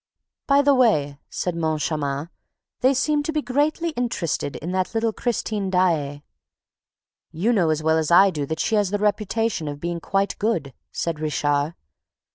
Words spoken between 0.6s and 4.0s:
the way," said Moncharmin, "they seem to be greatly